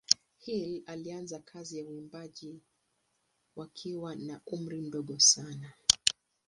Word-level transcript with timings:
Hill 0.39 0.81
alianza 0.85 1.39
kazi 1.39 1.83
za 1.83 1.89
uimbaji 1.89 2.59
wakiwa 3.55 4.15
na 4.15 4.41
umri 4.45 4.81
mdogo 4.81 5.19
sana. 5.19 5.73